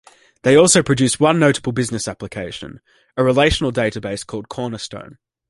They 0.41 0.55
also 0.55 0.81
produced 0.81 1.19
one 1.19 1.37
notable 1.37 1.73
business 1.73 2.07
application, 2.07 2.81
a 3.17 3.23
relational 3.23 3.71
database 3.71 4.25
called 4.25 4.49
"Cornerstone". 4.49 5.19